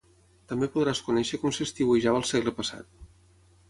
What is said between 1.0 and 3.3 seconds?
conèixer com s'estiuejava al segle passat